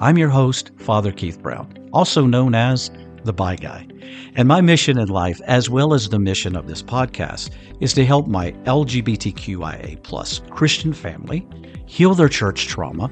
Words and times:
I'm 0.00 0.18
your 0.18 0.28
host, 0.28 0.72
Father 0.76 1.12
Keith 1.12 1.40
Brown, 1.40 1.88
also 1.92 2.26
known 2.26 2.52
as 2.56 2.90
the 3.22 3.32
Bi 3.32 3.54
Guy. 3.54 3.86
And 4.34 4.48
my 4.48 4.60
mission 4.60 4.98
in 4.98 5.08
life, 5.08 5.40
as 5.44 5.70
well 5.70 5.94
as 5.94 6.08
the 6.08 6.18
mission 6.18 6.56
of 6.56 6.66
this 6.66 6.82
podcast, 6.82 7.50
is 7.78 7.92
to 7.92 8.04
help 8.04 8.26
my 8.26 8.50
LGBTQIA 8.64 10.02
plus 10.02 10.40
Christian 10.50 10.92
family 10.92 11.46
heal 11.86 12.14
their 12.14 12.28
church 12.28 12.66
trauma, 12.66 13.08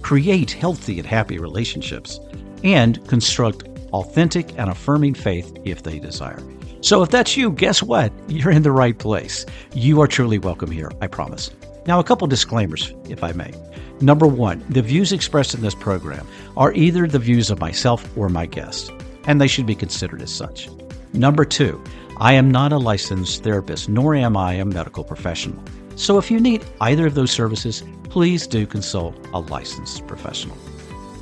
create 0.00 0.50
healthy 0.50 0.98
and 0.98 1.06
happy 1.06 1.38
relationships, 1.38 2.18
and 2.62 3.06
construct 3.06 3.64
authentic 3.92 4.58
and 4.58 4.70
affirming 4.70 5.12
faith 5.12 5.54
if 5.64 5.82
they 5.82 5.98
desire. 5.98 6.42
So 6.80 7.02
if 7.02 7.10
that's 7.10 7.36
you, 7.36 7.52
guess 7.52 7.82
what? 7.82 8.10
You're 8.28 8.50
in 8.50 8.62
the 8.62 8.72
right 8.72 8.98
place. 8.98 9.44
You 9.74 10.00
are 10.00 10.06
truly 10.06 10.38
welcome 10.38 10.70
here, 10.70 10.90
I 11.02 11.06
promise. 11.06 11.50
Now, 11.86 12.00
a 12.00 12.04
couple 12.04 12.26
disclaimers, 12.26 12.94
if 13.08 13.22
I 13.22 13.32
may. 13.32 13.52
Number 14.00 14.26
one, 14.26 14.64
the 14.68 14.82
views 14.82 15.12
expressed 15.12 15.54
in 15.54 15.60
this 15.60 15.74
program 15.74 16.26
are 16.56 16.72
either 16.72 17.06
the 17.06 17.18
views 17.18 17.50
of 17.50 17.60
myself 17.60 18.16
or 18.16 18.28
my 18.28 18.46
guest, 18.46 18.90
and 19.26 19.40
they 19.40 19.46
should 19.46 19.66
be 19.66 19.74
considered 19.74 20.22
as 20.22 20.32
such. 20.32 20.68
Number 21.12 21.44
two, 21.44 21.82
I 22.18 22.32
am 22.32 22.50
not 22.50 22.72
a 22.72 22.78
licensed 22.78 23.44
therapist, 23.44 23.88
nor 23.88 24.14
am 24.14 24.36
I 24.36 24.54
a 24.54 24.64
medical 24.64 25.04
professional. 25.04 25.62
So 25.96 26.18
if 26.18 26.30
you 26.30 26.40
need 26.40 26.64
either 26.80 27.06
of 27.06 27.14
those 27.14 27.30
services, 27.30 27.84
please 28.04 28.46
do 28.46 28.66
consult 28.66 29.14
a 29.32 29.40
licensed 29.40 30.06
professional. 30.06 30.56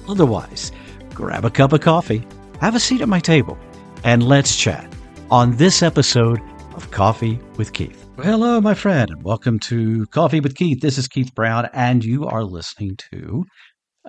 Otherwise, 0.09 0.73
grab 1.15 1.45
a 1.45 1.51
cup 1.51 1.73
of 1.73 1.81
coffee, 1.81 2.27
have 2.61 2.75
a 2.75 2.81
seat 2.81 3.01
at 3.01 3.09
my 3.09 3.21
table, 3.21 3.59
and 4.05 4.23
let's 4.23 4.57
chat 4.57 4.91
on 5.31 5.57
this 5.57 5.83
episode 5.83 6.41
of 6.75 6.91
Coffee 6.91 7.39
with 7.57 7.73
Keith. 7.73 8.02
Well, 8.15 8.27
hello, 8.27 8.61
my 8.61 8.75
friend, 8.75 9.11
and 9.11 9.23
welcome 9.23 9.59
to 9.61 10.05
Coffee 10.09 10.41
with 10.41 10.55
Keith. 10.55 10.83
This 10.83 10.99
is 10.99 11.09
Keith 11.09 11.35
Brown, 11.35 11.71
and 11.73 12.05
you 12.05 12.27
are 12.27 12.45
listening 12.45 12.99
to 13.11 13.45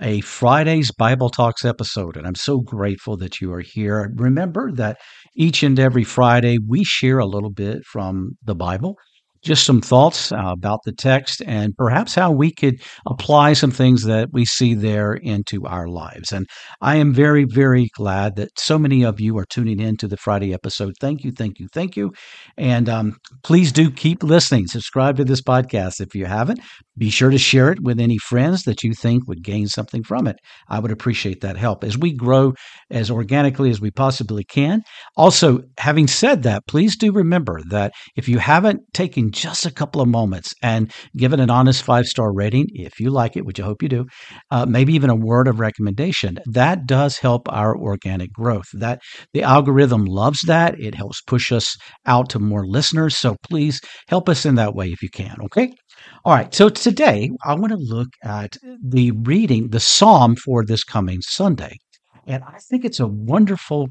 a 0.02 0.20
Friday's 0.20 0.92
Bible 0.92 1.30
Talks 1.30 1.64
episode. 1.64 2.18
And 2.18 2.28
I'm 2.28 2.36
so 2.36 2.60
grateful 2.60 3.16
that 3.18 3.40
you 3.40 3.54
are 3.54 3.62
here. 3.62 4.12
Remember 4.16 4.74
that 4.74 4.98
each 5.38 5.64
and 5.64 5.80
every 5.80 6.04
Friday 6.04 6.58
we 6.58 6.84
share 6.84 7.20
a 7.20 7.26
little 7.26 7.50
bit 7.50 7.86
from 7.86 8.32
the 8.44 8.56
Bible 8.56 8.98
just 9.44 9.66
some 9.66 9.82
thoughts 9.82 10.32
uh, 10.32 10.38
about 10.46 10.80
the 10.86 10.92
text 10.92 11.42
and 11.46 11.76
perhaps 11.78 12.16
how 12.16 12.32
we 12.32 12.52
could 12.52 12.82
apply 13.08 13.54
some 13.54 13.72
things 13.72 14.04
that 14.04 14.30
we 14.32 14.46
see 14.46 14.74
there 14.74 15.14
into 15.14 15.66
our 15.66 15.88
lives. 15.88 16.32
And 16.32 16.48
I 16.82 16.96
am 16.96 17.14
very, 17.14 17.44
very 17.44 17.90
glad 17.94 18.36
that 18.38 18.58
so 18.58 18.80
many 18.80 19.04
of 19.04 19.20
you 19.20 19.38
are 19.38 19.46
tuning 19.46 19.80
in 19.80 19.98
to 19.98 20.08
the 20.08 20.18
Friday 20.18 20.54
episode. 20.54 20.94
Thank 21.00 21.24
you, 21.24 21.32
thank 21.32 21.60
you, 21.60 21.68
thank 21.74 21.98
you. 21.98 22.12
And 22.58 22.88
um, 22.90 23.18
please 23.44 23.72
do 23.72 23.92
keep 23.92 24.24
listening. 24.24 24.68
Subscribe 24.68 25.18
to 25.18 25.26
this 25.26 25.42
podcast 25.42 26.00
if 26.00 26.16
you 26.16 26.26
haven't. 26.26 26.60
Be 26.98 27.10
sure 27.10 27.32
to 27.32 27.38
share 27.38 27.72
it 27.72 27.80
with 27.82 28.00
any 28.00 28.18
friends 28.18 28.64
that 28.64 28.84
you 28.84 28.94
think 28.94 29.28
would 29.28 29.44
gain 29.44 29.68
something 29.68 30.04
from 30.04 30.28
it. 30.28 30.38
I 30.70 30.80
would 30.80 30.92
appreciate 30.92 31.42
that 31.42 31.58
help 31.58 31.84
as 31.84 31.98
we 31.98 32.14
grow 32.14 32.54
as 32.92 33.12
organically 33.12 33.70
as 33.72 33.82
we 33.82 33.92
possibly 33.92 34.44
can. 34.44 34.84
Also, 35.18 35.62
having 35.80 36.08
said 36.08 36.44
that, 36.44 36.66
please 36.68 36.96
do 36.96 37.12
remember 37.12 37.62
that 37.70 37.94
if 38.16 38.30
you 38.30 38.38
haven't 38.38 38.82
taken 38.94 39.32
just 39.34 39.66
a 39.66 39.72
couple 39.72 40.02
of 40.02 40.08
moments 40.08 40.54
and 40.62 40.92
give 41.18 41.34
it 41.34 41.40
an 41.40 41.50
honest 41.50 41.84
five 41.84 42.06
star 42.06 42.34
rating 42.34 42.68
if 42.74 43.00
you 43.00 43.10
like 43.10 43.36
it, 43.36 43.46
which 43.46 43.60
I 43.60 43.64
hope 43.64 43.82
you 43.82 43.90
do, 43.90 44.06
uh, 44.52 44.66
maybe 44.66 44.94
even 44.94 45.10
a 45.10 45.16
word 45.16 45.48
of 45.48 45.60
recommendation. 45.60 46.38
That 46.46 46.86
does 46.86 47.18
help 47.18 47.52
our 47.52 47.76
organic 47.78 48.32
growth. 48.32 48.68
That 48.74 49.02
the 49.34 49.44
algorithm 49.44 50.06
loves 50.06 50.42
that. 50.48 50.80
It 50.80 50.96
helps 50.96 51.22
push 51.22 51.52
us 51.52 51.76
out 52.06 52.30
to 52.30 52.40
more 52.40 52.66
listeners. 52.66 53.18
So 53.18 53.36
please 53.44 53.82
help 54.08 54.30
us 54.30 54.46
in 54.46 54.56
that 54.56 54.76
way 54.76 54.90
if 54.90 55.02
you 55.02 55.10
can. 55.10 55.36
Okay. 55.46 55.74
All 56.26 56.34
right. 56.34 56.54
So 56.54 56.70
today 56.70 57.30
I 57.46 57.56
want 57.56 57.72
to 57.72 57.78
look 57.78 58.10
at 58.24 58.58
the 58.84 59.12
reading, 59.12 59.70
the 59.70 59.80
psalm 59.80 60.36
for 60.36 60.64
this 60.66 60.84
coming 60.84 61.22
Sunday. 61.22 61.78
And 62.26 62.44
I 62.44 62.58
think 62.70 62.86
it's 62.86 63.00
a 63.00 63.08
wonderful 63.08 63.90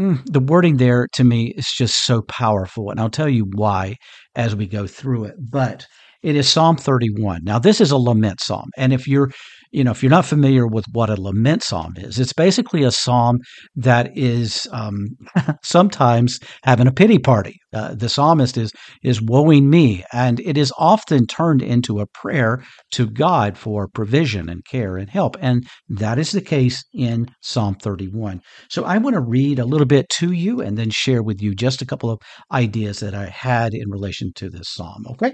Mm, 0.00 0.24
the 0.26 0.40
wording 0.40 0.76
there 0.78 1.06
to 1.12 1.22
me 1.22 1.54
is 1.56 1.70
just 1.70 2.04
so 2.04 2.22
powerful, 2.22 2.90
and 2.90 2.98
I'll 2.98 3.10
tell 3.10 3.28
you 3.28 3.46
why 3.54 3.96
as 4.34 4.56
we 4.56 4.66
go 4.66 4.86
through 4.88 5.24
it. 5.24 5.34
But 5.38 5.86
it 6.22 6.34
is 6.34 6.48
Psalm 6.48 6.76
31. 6.76 7.42
Now, 7.44 7.60
this 7.60 7.80
is 7.80 7.92
a 7.92 7.96
lament 7.96 8.40
psalm, 8.40 8.70
and 8.76 8.92
if 8.92 9.06
you're 9.06 9.30
you 9.74 9.82
know, 9.82 9.90
if 9.90 10.02
you're 10.02 10.10
not 10.10 10.24
familiar 10.24 10.68
with 10.68 10.84
what 10.92 11.10
a 11.10 11.20
lament 11.20 11.64
psalm 11.64 11.94
is, 11.96 12.20
it's 12.20 12.32
basically 12.32 12.84
a 12.84 12.92
psalm 12.92 13.40
that 13.74 14.16
is 14.16 14.68
um, 14.70 15.08
sometimes 15.64 16.38
having 16.62 16.86
a 16.86 16.92
pity 16.92 17.18
party. 17.18 17.56
Uh, 17.72 17.92
the 17.92 18.08
psalmist 18.08 18.56
is 18.56 18.70
is 19.02 19.20
woeing 19.20 19.64
me, 19.64 20.04
and 20.12 20.38
it 20.40 20.56
is 20.56 20.72
often 20.78 21.26
turned 21.26 21.60
into 21.60 21.98
a 21.98 22.06
prayer 22.06 22.62
to 22.92 23.10
God 23.10 23.58
for 23.58 23.88
provision 23.88 24.48
and 24.48 24.64
care 24.64 24.96
and 24.96 25.10
help, 25.10 25.36
and 25.40 25.66
that 25.88 26.20
is 26.20 26.30
the 26.30 26.40
case 26.40 26.84
in 26.94 27.26
Psalm 27.42 27.74
31. 27.74 28.40
So 28.70 28.84
I 28.84 28.98
want 28.98 29.14
to 29.14 29.20
read 29.20 29.58
a 29.58 29.64
little 29.64 29.86
bit 29.86 30.08
to 30.20 30.30
you, 30.30 30.60
and 30.60 30.78
then 30.78 30.90
share 30.90 31.22
with 31.22 31.42
you 31.42 31.52
just 31.52 31.82
a 31.82 31.86
couple 31.86 32.10
of 32.10 32.20
ideas 32.52 33.00
that 33.00 33.14
I 33.14 33.26
had 33.26 33.74
in 33.74 33.90
relation 33.90 34.30
to 34.36 34.48
this 34.48 34.68
psalm. 34.68 35.04
Okay, 35.10 35.32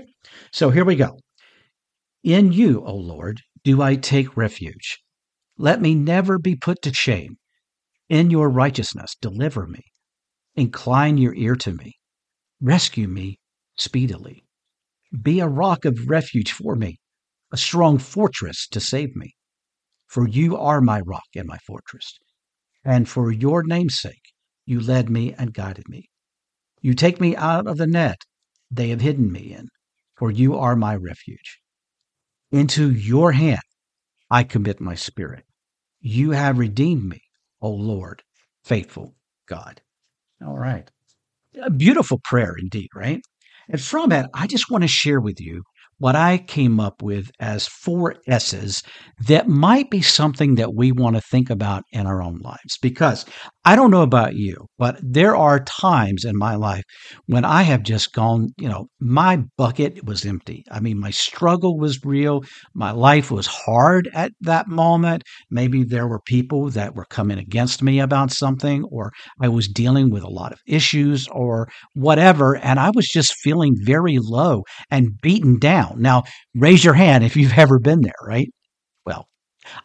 so 0.50 0.70
here 0.70 0.86
we 0.86 0.96
go. 0.96 1.18
In 2.22 2.52
you, 2.52 2.82
O 2.84 2.94
Lord, 2.94 3.40
do 3.64 3.82
I 3.82 3.96
take 3.96 4.36
refuge. 4.36 4.98
Let 5.58 5.80
me 5.80 5.94
never 5.94 6.38
be 6.38 6.56
put 6.56 6.82
to 6.82 6.94
shame. 6.94 7.36
In 8.08 8.30
your 8.30 8.48
righteousness, 8.48 9.16
deliver 9.20 9.66
me. 9.66 9.82
Incline 10.54 11.18
your 11.18 11.34
ear 11.34 11.54
to 11.56 11.72
me. 11.72 11.94
Rescue 12.60 13.08
me 13.08 13.38
speedily. 13.76 14.44
Be 15.22 15.40
a 15.40 15.48
rock 15.48 15.84
of 15.84 16.08
refuge 16.08 16.52
for 16.52 16.76
me, 16.76 16.98
a 17.52 17.56
strong 17.56 17.98
fortress 17.98 18.66
to 18.68 18.80
save 18.80 19.14
me. 19.14 19.34
For 20.06 20.26
you 20.26 20.56
are 20.56 20.80
my 20.80 21.00
rock 21.00 21.28
and 21.36 21.46
my 21.46 21.58
fortress. 21.58 22.18
And 22.84 23.08
for 23.08 23.30
your 23.30 23.62
name's 23.62 24.00
sake, 24.00 24.32
you 24.64 24.80
led 24.80 25.10
me 25.10 25.34
and 25.34 25.52
guided 25.52 25.88
me. 25.88 26.08
You 26.80 26.94
take 26.94 27.20
me 27.20 27.36
out 27.36 27.66
of 27.66 27.76
the 27.76 27.86
net 27.86 28.22
they 28.70 28.88
have 28.90 29.00
hidden 29.00 29.30
me 29.32 29.52
in, 29.52 29.68
for 30.16 30.30
you 30.30 30.56
are 30.56 30.76
my 30.76 30.94
refuge. 30.94 31.60
Into 32.52 32.90
your 32.90 33.32
hand 33.32 33.60
I 34.30 34.44
commit 34.44 34.80
my 34.80 34.94
spirit. 34.94 35.44
You 36.00 36.30
have 36.30 36.58
redeemed 36.58 37.04
me, 37.04 37.20
O 37.60 37.70
Lord, 37.70 38.22
faithful 38.64 39.14
God. 39.48 39.80
All 40.44 40.58
right. 40.58 40.90
A 41.62 41.70
beautiful 41.70 42.20
prayer 42.24 42.54
indeed, 42.58 42.88
right? 42.94 43.20
And 43.68 43.80
from 43.80 44.12
it, 44.12 44.26
I 44.34 44.46
just 44.46 44.70
want 44.70 44.82
to 44.82 44.88
share 44.88 45.20
with 45.20 45.40
you 45.40 45.62
what 45.98 46.16
I 46.16 46.38
came 46.38 46.80
up 46.80 47.02
with 47.02 47.30
as 47.38 47.68
four 47.68 48.16
S's 48.26 48.82
that 49.26 49.48
might 49.48 49.90
be 49.90 50.00
something 50.00 50.54
that 50.54 50.74
we 50.74 50.92
want 50.92 51.16
to 51.16 51.22
think 51.22 51.50
about 51.50 51.82
in 51.92 52.06
our 52.06 52.22
own 52.22 52.38
lives. 52.38 52.78
Because 52.80 53.26
I 53.70 53.76
don't 53.76 53.92
know 53.92 54.02
about 54.02 54.34
you, 54.34 54.66
but 54.78 54.98
there 55.00 55.36
are 55.36 55.62
times 55.62 56.24
in 56.24 56.36
my 56.36 56.56
life 56.56 56.82
when 57.26 57.44
I 57.44 57.62
have 57.62 57.84
just 57.84 58.12
gone, 58.12 58.48
you 58.58 58.68
know, 58.68 58.88
my 58.98 59.44
bucket 59.56 60.04
was 60.04 60.26
empty. 60.26 60.64
I 60.72 60.80
mean, 60.80 60.98
my 60.98 61.10
struggle 61.10 61.78
was 61.78 62.04
real. 62.04 62.42
My 62.74 62.90
life 62.90 63.30
was 63.30 63.46
hard 63.46 64.10
at 64.12 64.32
that 64.40 64.66
moment. 64.66 65.22
Maybe 65.52 65.84
there 65.84 66.08
were 66.08 66.18
people 66.18 66.70
that 66.70 66.96
were 66.96 67.04
coming 67.10 67.38
against 67.38 67.80
me 67.80 68.00
about 68.00 68.32
something, 68.32 68.82
or 68.90 69.12
I 69.40 69.46
was 69.46 69.68
dealing 69.68 70.10
with 70.10 70.24
a 70.24 70.28
lot 70.40 70.50
of 70.50 70.58
issues 70.66 71.28
or 71.28 71.68
whatever. 71.94 72.56
And 72.56 72.80
I 72.80 72.90
was 72.92 73.06
just 73.06 73.36
feeling 73.36 73.76
very 73.84 74.18
low 74.20 74.64
and 74.90 75.10
beaten 75.22 75.60
down. 75.60 76.02
Now, 76.02 76.24
raise 76.56 76.84
your 76.84 76.94
hand 76.94 77.22
if 77.22 77.36
you've 77.36 77.56
ever 77.64 77.78
been 77.78 78.00
there, 78.00 78.20
right? 78.26 78.48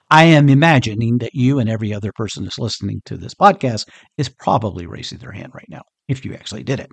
I 0.09 0.25
am 0.25 0.49
imagining 0.49 1.17
that 1.19 1.33
you 1.33 1.59
and 1.59 1.69
every 1.69 1.93
other 1.93 2.11
person 2.13 2.43
that's 2.43 2.59
listening 2.59 3.01
to 3.05 3.17
this 3.17 3.33
podcast 3.33 3.85
is 4.17 4.29
probably 4.29 4.85
raising 4.85 5.19
their 5.19 5.31
hand 5.31 5.51
right 5.53 5.67
now, 5.69 5.81
if 6.07 6.25
you 6.25 6.33
actually 6.33 6.63
did 6.63 6.79
it. 6.79 6.89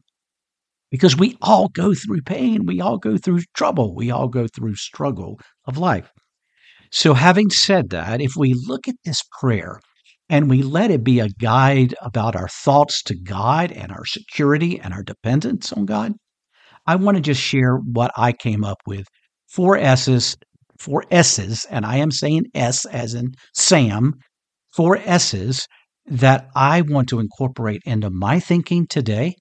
Because 0.90 1.16
we 1.16 1.36
all 1.40 1.68
go 1.68 1.94
through 1.94 2.22
pain, 2.22 2.66
we 2.66 2.80
all 2.80 2.98
go 2.98 3.16
through 3.16 3.40
trouble, 3.54 3.94
we 3.94 4.10
all 4.10 4.28
go 4.28 4.46
through 4.46 4.74
struggle 4.74 5.38
of 5.66 5.78
life. 5.78 6.10
So, 6.90 7.14
having 7.14 7.48
said 7.48 7.88
that, 7.90 8.20
if 8.20 8.32
we 8.36 8.52
look 8.52 8.86
at 8.86 8.96
this 9.04 9.22
prayer 9.40 9.80
and 10.28 10.50
we 10.50 10.62
let 10.62 10.90
it 10.90 11.02
be 11.02 11.20
a 11.20 11.30
guide 11.40 11.94
about 12.02 12.36
our 12.36 12.48
thoughts 12.48 13.02
to 13.04 13.14
God 13.14 13.72
and 13.72 13.90
our 13.90 14.04
security 14.04 14.78
and 14.78 14.92
our 14.92 15.02
dependence 15.02 15.72
on 15.72 15.86
God, 15.86 16.12
I 16.86 16.96
want 16.96 17.16
to 17.16 17.22
just 17.22 17.40
share 17.40 17.76
what 17.76 18.10
I 18.16 18.32
came 18.32 18.62
up 18.62 18.78
with. 18.86 19.06
Four 19.48 19.78
S's, 19.78 20.36
four 20.82 21.04
S's, 21.10 21.64
and 21.70 21.86
I 21.86 21.96
am 21.96 22.10
saying 22.10 22.46
S 22.54 22.84
as 22.86 23.14
in 23.14 23.32
Sam, 23.54 24.14
four 24.74 24.96
S's 24.98 25.66
that 26.06 26.48
I 26.56 26.80
want 26.82 27.08
to 27.10 27.20
incorporate 27.20 27.82
into 27.86 28.10
my 28.10 28.40
thinking 28.40 28.86
today 28.88 29.36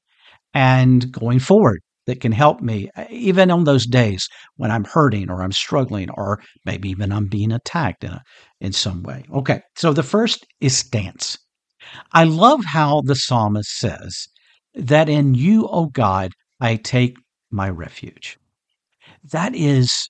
and 0.54 1.12
going 1.12 1.40
forward 1.40 1.82
that 2.08 2.22
can 2.22 2.32
help 2.32 2.62
me, 2.62 2.90
uh, 2.96 3.06
even 3.10 3.50
on 3.50 3.64
those 3.64 3.86
days 3.86 4.28
when 4.56 4.72
I'm 4.72 4.84
hurting 4.84 5.30
or 5.30 5.42
I'm 5.42 5.52
struggling 5.52 6.10
or 6.12 6.40
maybe 6.66 6.90
even 6.90 7.12
I'm 7.12 7.28
being 7.28 7.52
attacked 7.52 8.04
in, 8.04 8.12
a, 8.12 8.22
in 8.60 8.74
some 8.74 9.02
way. 9.04 9.24
Okay, 9.34 9.62
so 9.76 9.94
the 9.94 10.04
first 10.04 10.46
is 10.60 10.78
stance. 10.78 11.38
I 12.12 12.24
love 12.26 12.64
how 12.66 13.02
the 13.02 13.16
psalmist 13.16 13.70
says 13.78 14.28
that 14.76 15.10
in 15.10 15.34
you, 15.34 15.68
O 15.68 15.88
God, 15.88 16.32
I 16.60 16.76
take 16.76 17.18
my 17.50 17.70
refuge. 17.70 18.38
That 19.32 19.56
is 19.56 20.10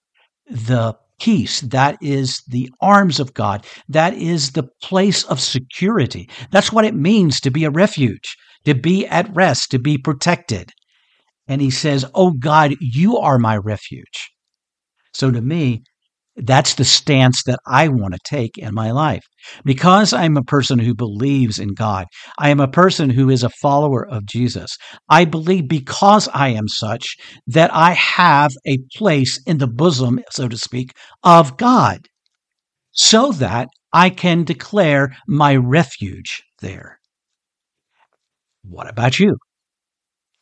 the 0.50 0.95
peace. 1.21 1.62
That 1.62 1.97
is 2.01 2.41
the 2.47 2.69
arms 2.81 3.19
of 3.19 3.33
God. 3.33 3.65
That 3.88 4.13
is 4.15 4.51
the 4.51 4.68
place 4.81 5.23
of 5.25 5.39
security. 5.39 6.29
That's 6.51 6.71
what 6.71 6.85
it 6.85 6.95
means 6.95 7.39
to 7.41 7.51
be 7.51 7.63
a 7.63 7.69
refuge, 7.69 8.35
to 8.65 8.73
be 8.73 9.07
at 9.07 9.33
rest, 9.33 9.71
to 9.71 9.79
be 9.79 9.97
protected 9.97 10.71
and 11.51 11.62
he 11.62 11.69
says, 11.69 12.06
Oh 12.15 12.31
God, 12.31 12.75
you 12.79 13.18
are 13.18 13.38
my 13.38 13.57
refuge. 13.57 14.31
So 15.13 15.31
to 15.31 15.41
me, 15.41 15.83
that's 16.42 16.76
the 16.76 16.86
stance 16.86 17.44
that 17.44 17.60
I 17.68 17.88
want 17.88 18.14
to 18.14 18.20
take 18.24 18.58
in 18.58 18.74
my 18.74 18.92
life. 18.92 19.24
Because 19.64 20.14
I'm 20.14 20.38
a 20.38 20.44
person 20.44 20.80
who 20.80 20.94
believes 20.94 21.60
in 21.60 21.74
God, 21.74 22.06
I 22.38 22.50
am 22.50 22.60
a 22.60 22.68
person 22.68 23.10
who 23.10 23.30
is 23.30 23.44
a 23.44 23.50
follower 23.62 24.08
of 24.08 24.26
Jesus. 24.26 24.76
I 25.10 25.26
believe 25.26 25.68
because 25.68 26.28
I 26.34 26.50
am 26.50 26.68
such 26.68 27.16
that 27.48 27.74
I 27.74 27.94
have 27.94 28.52
a 28.68 28.80
place 28.96 29.42
in 29.46 29.58
the 29.58 29.68
bosom, 29.68 30.20
so 30.32 30.48
to 30.48 30.58
speak, 30.58 30.92
of 31.24 31.58
God, 31.58 32.08
so 32.92 33.32
that 33.34 33.68
I 33.94 34.10
can 34.10 34.44
declare 34.44 35.16
my 35.28 35.56
refuge 35.56 36.44
there. 36.62 37.00
What 38.64 38.90
about 38.90 39.20
you? 39.20 39.38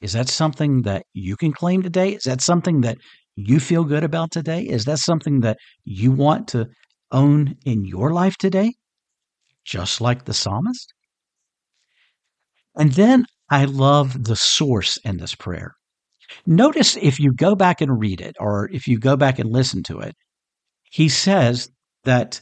Is 0.01 0.13
that 0.13 0.30
something 0.30 0.84
that 0.84 1.04
you 1.13 1.36
can 1.36 1.51
claim 1.51 1.81
today? 1.81 2.13
Is 2.13 2.24
that 2.24 2.42
something 2.42 2.81
that 2.81 2.98
you 3.35 3.59
feel 3.59 3.83
good 3.83 4.03
about 4.03 4.31
today? 4.31 4.63
Is 4.63 4.85
that 4.85 4.99
something 4.99 5.41
that 5.41 5.57
you 5.83 6.11
want 6.11 6.47
to 6.49 6.67
own 7.11 7.55
in 7.65 7.85
your 7.85 8.11
life 8.13 8.37
today? 8.37 8.73
Just 9.65 10.01
like 10.01 10.25
the 10.25 10.33
psalmist? 10.33 10.93
And 12.75 12.93
then 12.93 13.25
I 13.49 13.65
love 13.65 14.23
the 14.23 14.35
source 14.35 14.97
in 15.03 15.17
this 15.17 15.35
prayer. 15.35 15.75
Notice 16.45 16.95
if 16.97 17.19
you 17.19 17.33
go 17.33 17.55
back 17.55 17.81
and 17.81 17.99
read 17.99 18.21
it, 18.21 18.35
or 18.39 18.69
if 18.71 18.87
you 18.87 18.99
go 18.99 19.15
back 19.15 19.39
and 19.39 19.49
listen 19.51 19.81
to 19.83 19.99
it, 19.99 20.15
he 20.83 21.09
says 21.09 21.69
that 22.03 22.41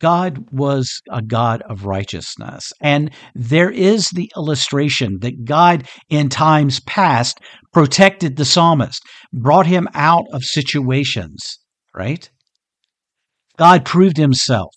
God 0.00 0.46
was 0.52 1.00
a 1.10 1.22
God 1.22 1.62
of 1.62 1.86
righteousness. 1.86 2.72
And 2.80 3.10
there 3.34 3.70
is 3.70 4.10
the 4.10 4.30
illustration 4.36 5.18
that 5.20 5.44
God, 5.44 5.88
in 6.08 6.28
times 6.28 6.80
past, 6.80 7.38
protected 7.72 8.36
the 8.36 8.44
psalmist, 8.44 9.02
brought 9.32 9.66
him 9.66 9.88
out 9.94 10.24
of 10.32 10.44
situations, 10.44 11.58
right? 11.94 12.28
God 13.56 13.84
proved 13.84 14.18
himself. 14.18 14.74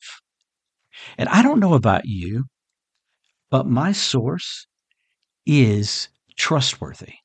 And 1.18 1.28
I 1.30 1.42
don't 1.42 1.60
know 1.60 1.74
about 1.74 2.04
you, 2.06 2.46
but 3.50 3.68
my 3.68 3.92
source 3.92 4.68
is 5.46 6.10
trustworthy. 6.38 7.16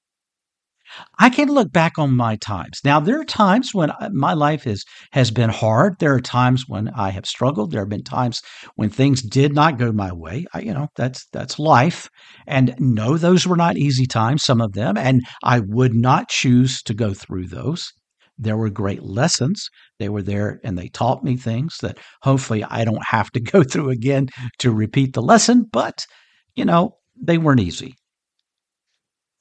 I 1.18 1.30
can 1.30 1.48
look 1.48 1.72
back 1.72 1.98
on 1.98 2.16
my 2.16 2.36
times. 2.36 2.80
Now, 2.84 3.00
there 3.00 3.20
are 3.20 3.24
times 3.24 3.74
when 3.74 3.90
uh, 3.90 4.10
my 4.12 4.32
life 4.34 4.66
is, 4.66 4.84
has 5.12 5.30
been 5.30 5.50
hard. 5.50 5.96
There 5.98 6.14
are 6.14 6.20
times 6.20 6.64
when 6.68 6.88
I 6.90 7.10
have 7.10 7.26
struggled. 7.26 7.70
There 7.70 7.80
have 7.80 7.88
been 7.88 8.04
times 8.04 8.40
when 8.76 8.90
things 8.90 9.22
did 9.22 9.54
not 9.54 9.78
go 9.78 9.92
my 9.92 10.12
way. 10.12 10.46
I, 10.54 10.60
you 10.60 10.74
know, 10.74 10.88
that's 10.96 11.26
that's 11.32 11.58
life. 11.58 12.08
And 12.46 12.74
no, 12.78 13.16
those 13.16 13.46
were 13.46 13.56
not 13.56 13.76
easy 13.76 14.06
times. 14.06 14.44
Some 14.44 14.60
of 14.60 14.72
them, 14.72 14.96
and 14.96 15.22
I 15.42 15.60
would 15.60 15.94
not 15.94 16.28
choose 16.28 16.82
to 16.84 16.94
go 16.94 17.14
through 17.14 17.48
those. 17.48 17.92
There 18.36 18.56
were 18.56 18.70
great 18.70 19.02
lessons. 19.02 19.68
They 19.98 20.08
were 20.08 20.22
there, 20.22 20.60
and 20.64 20.76
they 20.76 20.88
taught 20.88 21.22
me 21.22 21.36
things 21.36 21.76
that 21.82 21.98
hopefully 22.22 22.64
I 22.64 22.84
don't 22.84 23.04
have 23.06 23.30
to 23.32 23.40
go 23.52 23.62
through 23.62 23.90
again 23.90 24.28
to 24.58 24.72
repeat 24.72 25.12
the 25.12 25.22
lesson. 25.22 25.66
But 25.72 26.06
you 26.54 26.64
know, 26.64 26.96
they 27.20 27.38
weren't 27.38 27.60
easy. 27.60 27.94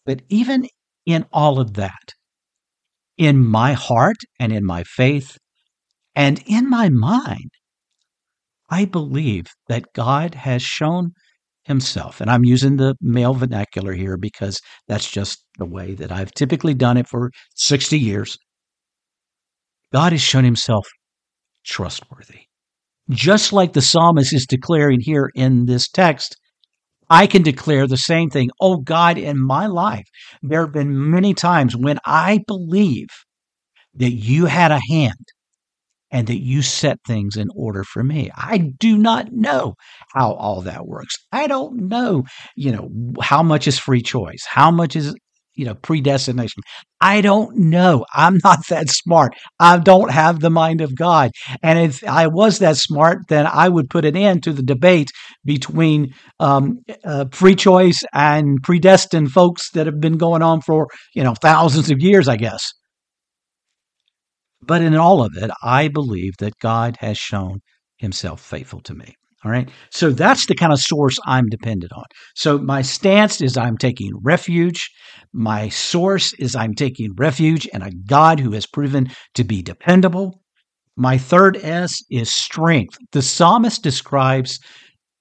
But 0.06 0.22
even 0.30 0.68
in 1.06 1.26
all 1.32 1.60
of 1.60 1.74
that, 1.74 2.14
in 3.18 3.46
my 3.46 3.74
heart 3.74 4.18
and 4.40 4.52
in 4.52 4.66
my 4.66 4.84
faith 4.84 5.38
and 6.16 6.42
in 6.46 6.70
my 6.70 6.90
mind, 6.90 7.52
I 8.70 8.86
believe 8.86 9.48
that 9.68 9.94
God 9.94 10.36
has 10.36 10.62
shown 10.62 11.12
himself. 11.64 12.22
And 12.22 12.30
I'm 12.30 12.44
using 12.44 12.76
the 12.76 12.96
male 13.02 13.34
vernacular 13.34 13.94
here 13.94 14.18
because 14.18 14.60
that's 14.88 15.10
just 15.10 15.44
the 15.58 15.66
way 15.66 15.94
that 15.96 16.12
I've 16.12 16.32
typically 16.34 16.74
done 16.74 16.98
it 16.98 17.08
for 17.08 17.32
60 17.56 17.98
years. 17.98 18.38
God 19.92 20.12
has 20.12 20.22
shown 20.22 20.44
himself 20.44 20.88
trustworthy. 21.66 22.48
Just 23.10 23.54
like 23.54 23.74
the 23.74 23.82
psalmist 23.82 24.34
is 24.34 24.46
declaring 24.46 25.00
here 25.02 25.30
in 25.36 25.66
this 25.66 25.88
text, 25.90 26.36
I 27.14 27.28
can 27.28 27.44
declare 27.44 27.86
the 27.86 27.96
same 27.96 28.32
thing. 28.32 28.50
Oh 28.60 28.78
God, 28.78 29.20
in 29.20 29.40
my 29.40 29.68
life, 29.68 30.08
there 30.42 30.62
have 30.62 30.74
been 30.74 31.12
many 31.12 31.36
times 31.36 31.78
when 31.78 32.00
I 32.06 32.40
believe 32.48 33.10
that 33.94 34.14
you 34.14 34.48
had 34.48 34.72
a 34.72 34.82
hand 34.90 35.28
and 36.10 36.26
that 36.26 36.42
you 36.42 36.64
set 36.64 36.98
things 37.06 37.38
in 37.38 37.50
order 37.56 37.84
for 37.84 38.04
me. 38.04 38.32
I 38.36 38.58
do 38.80 38.98
not 38.98 39.32
know 39.32 39.76
how 40.16 40.34
all 40.34 40.62
that 40.62 40.88
works. 40.88 41.16
I 41.32 41.46
don't 41.46 41.88
know, 41.88 42.24
you 42.56 42.72
know, 42.72 42.90
how 43.22 43.44
much 43.44 43.68
is 43.68 43.78
free 43.78 44.02
choice? 44.02 44.44
How 44.48 44.72
much 44.72 44.96
is 44.96 45.16
you 45.56 45.66
know, 45.66 45.76
predestination. 45.76 46.62
I 47.02 47.22
don't 47.22 47.56
know. 47.58 48.06
I'm 48.14 48.40
not 48.44 48.66
that 48.70 48.90
smart. 48.90 49.36
I 49.60 49.78
don't 49.78 50.12
have 50.12 50.40
the 50.40 50.50
mind 50.50 50.82
of 50.82 50.96
God. 50.96 51.32
And 51.62 51.80
if 51.80 52.04
I 52.04 52.28
was 52.28 52.60
that 52.60 52.78
smart, 52.78 53.20
then 53.30 53.46
I 53.46 53.70
would 53.70 53.90
put 53.90 54.06
an 54.06 54.16
end 54.16 54.44
to 54.44 54.54
the 54.54 54.64
debate 54.64 55.10
between 55.46 56.14
um, 56.40 56.80
uh, 57.04 57.26
free 57.32 57.56
choice 57.56 58.04
and 58.14 58.58
predestined 58.64 59.32
folks 59.32 59.70
that 59.72 59.86
have 59.86 60.00
been 60.00 60.18
going 60.18 60.42
on 60.42 60.62
for, 60.62 60.88
you 61.14 61.24
know, 61.24 61.36
thousands 61.36 61.92
of 61.92 62.02
years, 62.02 62.28
I 62.28 62.38
guess. 62.38 62.72
But 64.62 64.82
in 64.82 64.96
all 64.96 65.24
of 65.24 65.34
it, 65.36 65.52
I 65.62 65.90
believe 65.90 66.38
that 66.40 66.58
God 66.60 66.98
has 67.00 67.18
shown 67.18 67.60
himself 67.98 68.42
faithful 68.42 68.80
to 68.82 68.94
me. 68.94 69.16
All 69.44 69.52
right. 69.52 69.70
So 69.92 70.12
that's 70.12 70.46
the 70.46 70.56
kind 70.56 70.72
of 70.72 70.80
source 70.80 71.18
I'm 71.26 71.48
dependent 71.50 71.92
on. 71.94 72.06
So 72.36 72.58
my 72.58 72.82
stance 72.82 73.42
is 73.42 73.58
I'm 73.58 73.78
taking 73.78 74.12
refuge. 74.22 74.90
My 75.34 75.70
source 75.70 76.34
is 76.40 76.56
I'm 76.56 76.74
taking 76.74 77.10
refuge 77.18 77.66
in 77.68 77.82
a 77.82 77.92
God 77.92 78.40
who 78.40 78.52
has 78.52 78.66
proven 78.66 79.10
to 79.34 79.44
be 79.44 79.62
dependable. 79.62 80.42
My 80.96 81.18
third 81.18 81.58
S 81.58 82.02
is 82.10 82.34
strength. 82.34 82.98
The 83.12 83.22
psalmist 83.22 83.84
describes 83.84 84.60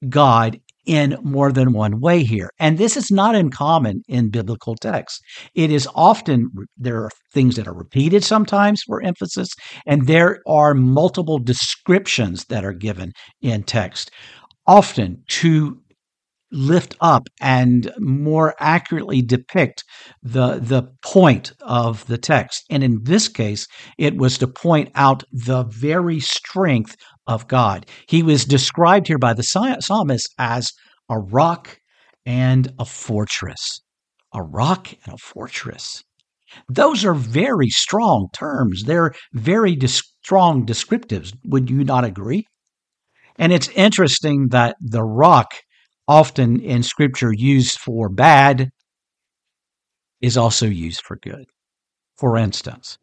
God 0.09 0.61
in 0.87 1.17
more 1.23 1.53
than 1.53 1.73
one 1.73 2.01
way 2.01 2.25
here. 2.25 2.51
And 2.59 2.79
this 2.79 2.97
is 2.97 3.11
not 3.11 3.35
uncommon 3.35 4.03
in 4.09 4.31
biblical 4.31 4.75
texts. 4.75 5.21
It 5.55 5.71
is 5.71 5.89
often, 5.95 6.51
there 6.77 7.05
are 7.05 7.11
things 7.33 7.57
that 7.57 7.69
are 7.69 7.75
repeated 7.75 8.25
sometimes 8.25 8.83
for 8.83 9.03
emphasis, 9.03 9.49
and 9.87 10.07
there 10.07 10.41
are 10.47 10.75
multiple 10.75 11.39
descriptions 11.39 12.45
that 12.47 12.65
are 12.65 12.73
given 12.73 13.13
in 13.41 13.63
text, 13.63 14.11
often 14.67 15.23
to 15.29 15.79
lift 16.53 16.95
up 17.01 17.29
and 17.41 17.91
more 17.99 18.55
accurately 18.61 19.23
depict 19.23 19.85
the 20.23 20.59
the 20.61 20.83
point 21.03 21.53
of 21.63 22.07
the 22.07 22.19
text 22.19 22.65
and 22.69 22.85
in 22.85 22.99
this 23.05 23.27
case 23.27 23.67
it 23.99 24.17
was 24.17 24.37
to 24.37 24.47
point 24.47 24.91
out 24.95 25.25
the 25.33 25.65
very 25.65 26.21
strength 26.21 26.95
of 27.27 27.49
God. 27.49 27.87
He 28.09 28.23
was 28.23 28.45
described 28.45 29.07
here 29.07 29.19
by 29.19 29.35
the 29.35 29.43
psalmist 29.43 30.35
as 30.39 30.73
a 31.09 31.19
rock 31.19 31.79
and 32.27 32.73
a 32.79 32.85
fortress. 32.85 33.81
A 34.35 34.43
rock 34.43 34.93
and 35.05 35.15
a 35.15 35.19
fortress. 35.19 36.03
Those 36.69 37.05
are 37.05 37.15
very 37.15 37.69
strong 37.69 38.29
terms. 38.33 38.85
They're 38.85 39.13
very 39.33 39.79
strong 39.87 40.67
descriptives. 40.67 41.33
Would 41.45 41.71
you 41.71 41.85
not 41.85 42.05
agree? 42.05 42.47
And 43.37 43.53
it's 43.53 43.69
interesting 43.71 44.49
that 44.51 44.77
the 44.81 45.03
rock, 45.03 45.55
often 46.07 46.61
in 46.61 46.83
scripture 46.83 47.33
used 47.33 47.79
for 47.79 48.09
bad, 48.09 48.71
is 50.21 50.37
also 50.37 50.67
used 50.67 51.03
for 51.03 51.17
good. 51.17 51.47
For 52.17 52.37
instance, 52.37 52.99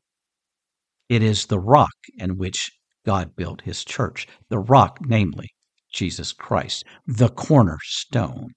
it 1.09 1.23
is 1.23 1.47
the 1.47 1.59
rock 1.59 1.95
in 2.17 2.37
which 2.37 2.71
God 3.09 3.35
built 3.35 3.61
his 3.61 3.83
church, 3.83 4.27
the 4.49 4.59
rock, 4.59 4.99
namely, 5.01 5.49
Jesus 5.91 6.31
Christ, 6.31 6.83
the 7.07 7.29
cornerstone. 7.29 8.49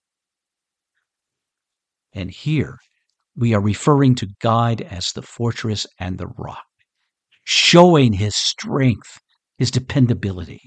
And 2.13 2.31
here 2.31 2.77
we 3.35 3.55
are 3.55 3.63
referring 3.63 4.15
to 4.17 4.29
God 4.43 4.83
as 4.83 5.13
the 5.13 5.23
fortress 5.23 5.87
and 5.99 6.19
the 6.19 6.27
rock, 6.27 6.67
showing 7.45 8.13
his 8.13 8.37
strength, 8.37 9.19
his 9.57 9.71
dependability, 9.71 10.61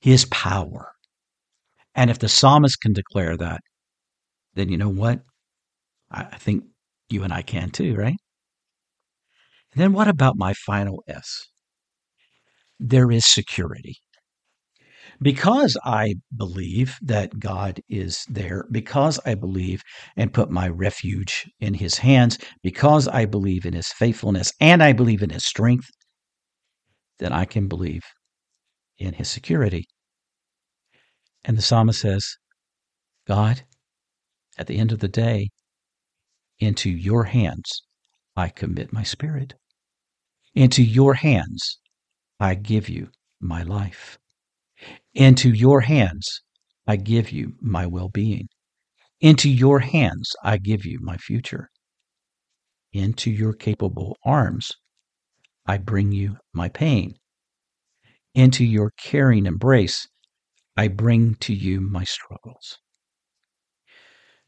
his 0.00 0.24
power. 0.24 0.90
And 1.94 2.10
if 2.10 2.18
the 2.18 2.28
psalmist 2.28 2.80
can 2.80 2.92
declare 2.92 3.36
that, 3.36 3.60
then 4.54 4.70
you 4.70 4.76
know 4.76 4.88
what? 4.88 5.20
I 6.10 6.36
think 6.36 6.64
you 7.08 7.22
and 7.22 7.32
I 7.32 7.42
can 7.42 7.70
too, 7.70 7.94
right? 7.94 8.16
And 9.72 9.80
then 9.80 9.92
what 9.92 10.08
about 10.08 10.34
my 10.36 10.52
final 10.52 11.04
S? 11.06 11.49
There 12.82 13.12
is 13.12 13.26
security. 13.26 13.96
Because 15.20 15.76
I 15.84 16.14
believe 16.34 16.96
that 17.02 17.38
God 17.38 17.80
is 17.90 18.24
there, 18.26 18.64
because 18.70 19.20
I 19.26 19.34
believe 19.34 19.82
and 20.16 20.32
put 20.32 20.50
my 20.50 20.66
refuge 20.68 21.46
in 21.60 21.74
his 21.74 21.98
hands, 21.98 22.38
because 22.62 23.06
I 23.06 23.26
believe 23.26 23.66
in 23.66 23.74
his 23.74 23.88
faithfulness 23.88 24.50
and 24.60 24.82
I 24.82 24.94
believe 24.94 25.22
in 25.22 25.28
his 25.28 25.44
strength, 25.44 25.90
then 27.18 27.34
I 27.34 27.44
can 27.44 27.68
believe 27.68 28.00
in 28.98 29.12
his 29.12 29.28
security. 29.28 29.84
And 31.44 31.58
the 31.58 31.62
psalmist 31.62 32.00
says, 32.00 32.24
God, 33.26 33.62
at 34.56 34.68
the 34.68 34.78
end 34.78 34.90
of 34.90 35.00
the 35.00 35.08
day, 35.08 35.50
into 36.58 36.88
your 36.88 37.24
hands 37.24 37.82
I 38.36 38.48
commit 38.48 38.90
my 38.90 39.02
spirit. 39.02 39.52
Into 40.54 40.82
your 40.82 41.14
hands 41.14 41.79
I 42.40 42.54
give 42.54 42.88
you 42.88 43.10
my 43.38 43.62
life. 43.62 44.18
Into 45.12 45.50
your 45.50 45.82
hands 45.82 46.40
I 46.86 46.96
give 46.96 47.30
you 47.30 47.52
my 47.60 47.86
well 47.86 48.08
being. 48.08 48.48
Into 49.20 49.50
your 49.50 49.80
hands 49.80 50.32
I 50.42 50.56
give 50.56 50.86
you 50.86 50.98
my 51.02 51.18
future. 51.18 51.68
Into 52.94 53.30
your 53.30 53.52
capable 53.52 54.16
arms 54.24 54.72
I 55.66 55.76
bring 55.76 56.12
you 56.12 56.38
my 56.54 56.70
pain. 56.70 57.12
Into 58.34 58.64
your 58.64 58.92
caring 58.98 59.44
embrace 59.44 60.08
I 60.78 60.88
bring 60.88 61.34
to 61.40 61.52
you 61.52 61.82
my 61.82 62.04
struggles. 62.04 62.78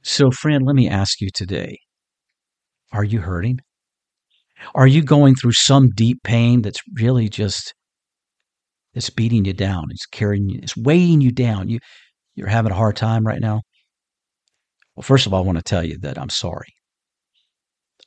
So, 0.03 0.31
friend, 0.31 0.65
let 0.65 0.75
me 0.75 0.89
ask 0.89 1.21
you 1.21 1.29
today 1.33 1.79
are 2.93 3.05
you 3.05 3.21
hurting? 3.21 3.61
Are 4.75 4.87
you 4.87 5.03
going 5.03 5.35
through 5.35 5.53
some 5.53 5.91
deep 5.95 6.23
pain 6.23 6.63
that's 6.63 6.81
really 6.95 7.29
just 7.29 7.75
it's 8.95 9.11
beating 9.11 9.45
you 9.45 9.53
down. 9.53 9.87
It's 9.91 10.07
carrying 10.07 10.49
you, 10.49 10.61
it's 10.63 10.77
weighing 10.77 11.21
you 11.21 11.33
down. 11.33 11.69
You 11.69 11.79
you're 12.35 12.49
having 12.49 12.73
a 12.73 12.77
hard 12.77 12.97
time 12.97 13.27
right 13.27 13.41
now. 13.41 13.63
Well, 14.97 15.03
first 15.03 15.27
of 15.27 15.35
all, 15.35 15.43
I 15.43 15.47
want 15.47 15.59
to 15.59 15.65
tell 15.65 15.85
you 15.85 15.99
that 15.99 16.19
I'm 16.19 16.31
sorry. 16.31 16.75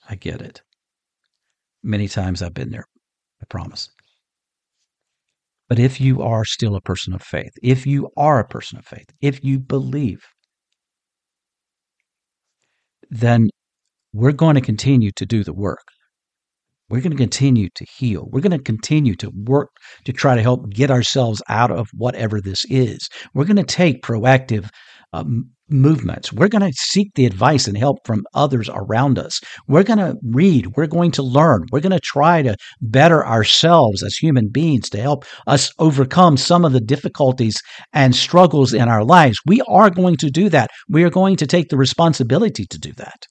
I 0.10 0.16
get 0.16 0.42
it. 0.42 0.62
Many 1.84 2.08
times 2.08 2.42
I've 2.42 2.54
been 2.54 2.72
there. 2.72 2.86
I 3.42 3.46
promise. 3.46 3.90
But 5.68 5.80
if 5.80 6.00
you 6.00 6.22
are 6.22 6.46
still 6.46 6.76
a 6.76 6.82
person 6.82 7.14
of 7.14 7.22
faith, 7.24 7.52
if 7.64 7.88
you 7.88 8.10
are 8.18 8.40
a 8.40 8.48
person 8.48 8.78
of 8.78 8.86
faith, 8.86 9.08
if 9.22 9.44
you 9.44 9.60
believe, 9.60 10.22
then 13.10 13.50
we're 14.14 14.32
going 14.32 14.56
to 14.56 14.62
continue 14.62 15.12
to 15.16 15.26
do 15.26 15.44
the 15.44 15.54
work. 15.54 15.88
We're 16.90 17.02
going 17.02 17.12
to 17.12 17.18
continue 17.18 17.70
to 17.76 17.86
heal. 17.98 18.28
We're 18.32 18.42
going 18.42 18.52
to 18.52 18.60
continue 18.60 19.16
to 19.16 19.32
work 19.34 19.70
to 20.06 20.14
try 20.14 20.36
to 20.36 20.42
help 20.42 20.70
get 20.70 20.92
ourselves 20.92 21.42
out 21.50 21.72
of 21.72 21.88
whatever 21.94 22.40
this 22.40 22.64
is. 22.70 23.10
We're 23.34 23.46
going 23.46 23.56
to 23.58 23.64
take 23.64 24.04
proactive 24.04 24.70
um, 25.12 25.50
movements. 25.70 26.32
We're 26.32 26.48
going 26.48 26.70
to 26.70 26.78
seek 26.78 27.12
the 27.16 27.26
advice 27.26 27.68
and 27.68 27.78
help 27.78 28.06
from 28.06 28.24
others 28.36 28.70
around 28.72 29.18
us. 29.18 29.40
We're 29.68 29.84
going 29.84 30.00
to 30.00 30.16
read. 30.24 30.76
We're 30.76 30.86
going 30.86 31.12
to 31.12 31.24
learn. 31.24 31.66
We're 31.72 31.80
going 31.80 31.92
to 31.92 32.00
try 32.00 32.44
to 32.44 32.56
better 32.82 33.26
ourselves 33.26 34.04
as 34.04 34.16
human 34.16 34.50
beings 34.50 34.90
to 34.92 35.02
help 35.02 35.26
us 35.48 35.72
overcome 35.80 36.38
some 36.38 36.66
of 36.66 36.74
the 36.74 36.82
difficulties 36.82 37.56
and 37.94 38.16
struggles 38.16 38.74
in 38.74 38.88
our 38.88 39.04
lives. 39.04 39.40
We 39.46 39.62
are 39.68 39.90
going 39.90 40.18
to 40.18 40.30
do 40.30 40.50
that. 40.50 40.70
We 40.88 41.04
are 41.04 41.10
going 41.10 41.38
to 41.38 41.48
take 41.48 41.70
the 41.70 41.78
responsibility 41.78 42.66
to 42.70 42.78
do 42.78 42.92
that. 42.94 43.26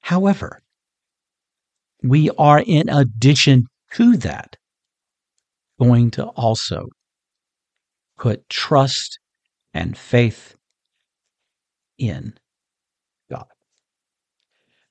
However, 0.00 0.60
we 2.02 2.30
are, 2.38 2.62
in 2.66 2.88
addition 2.88 3.66
to 3.94 4.16
that, 4.18 4.56
going 5.80 6.10
to 6.12 6.24
also 6.24 6.86
put 8.18 8.48
trust 8.48 9.18
and 9.74 9.96
faith 9.96 10.56
in 11.98 12.34
God. 13.30 13.46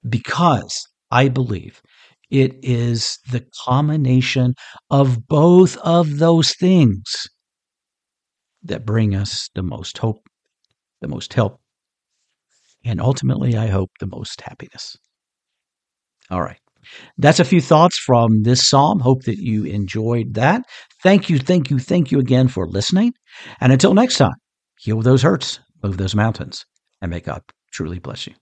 Because 0.08 0.88
I 1.12 1.30
believe 1.30 1.82
it 2.30 2.56
is 2.64 3.18
the 3.32 3.46
combination 3.66 4.56
of 4.90 5.28
both 5.28 5.78
of 5.78 6.18
those 6.18 6.54
things 6.56 7.28
that 8.64 8.86
bring 8.86 9.16
us 9.16 9.50
the 9.54 9.64
most 9.64 9.98
hope, 9.98 10.28
the 11.02 11.08
most 11.08 11.34
help, 11.34 11.60
and 12.84 13.02
ultimately, 13.02 13.56
I 13.56 13.68
hope, 13.68 13.92
the 14.00 14.08
most 14.08 14.42
happiness. 14.42 14.98
All 16.30 16.42
right. 16.42 16.60
That's 17.18 17.40
a 17.40 17.46
few 17.46 17.62
thoughts 17.62 17.98
from 17.98 18.44
this 18.44 18.68
psalm. 18.68 19.00
Hope 19.00 19.24
that 19.24 19.38
you 19.38 19.66
enjoyed 19.66 20.34
that. 20.36 20.64
Thank 21.04 21.30
you, 21.30 21.40
thank 21.40 21.70
you, 21.70 21.80
thank 21.80 22.12
you 22.12 22.20
again 22.20 22.48
for 22.48 22.68
listening. 22.68 23.14
And 23.62 23.72
until 23.72 23.94
next 23.94 24.18
time, 24.18 24.36
heal 24.80 25.02
those 25.02 25.22
hurts, 25.22 25.60
move 25.84 25.98
those 25.98 26.16
mountains, 26.16 26.66
and 27.02 27.12
may 27.12 27.20
God 27.20 27.42
truly 27.72 28.00
bless 28.00 28.28
you. 28.28 28.34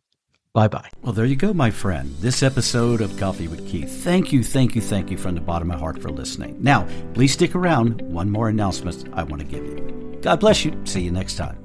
Bye 0.54 0.68
bye. 0.68 0.90
Well, 1.02 1.14
there 1.14 1.26
you 1.26 1.36
go, 1.36 1.52
my 1.52 1.72
friend. 1.72 2.14
This 2.20 2.44
episode 2.44 3.02
of 3.02 3.18
Coffee 3.18 3.48
with 3.48 3.68
Keith. 3.68 3.90
Thank 4.04 4.32
you, 4.32 4.44
thank 4.44 4.76
you, 4.76 4.82
thank 4.82 5.10
you 5.10 5.18
from 5.18 5.34
the 5.34 5.42
bottom 5.42 5.72
of 5.72 5.78
my 5.78 5.80
heart 5.80 6.00
for 6.00 6.12
listening. 6.12 6.56
Now, 6.62 6.88
please 7.16 7.34
stick 7.34 7.56
around. 7.56 8.02
One 8.04 8.30
more 8.30 8.50
announcement 8.50 9.10
I 9.14 9.24
want 9.24 9.42
to 9.42 9.48
give 9.48 9.66
you. 9.66 10.20
God 10.22 10.40
bless 10.40 10.64
you. 10.64 10.80
See 10.86 11.02
you 11.02 11.12
next 11.12 11.36
time. 11.36 11.63